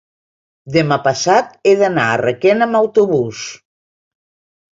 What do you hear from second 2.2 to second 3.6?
Requena amb autobús.